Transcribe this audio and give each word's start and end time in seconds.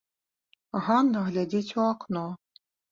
Ганна 0.87 1.23
глядзіць 1.31 1.75
у 1.79 1.87
акно. 1.93 2.27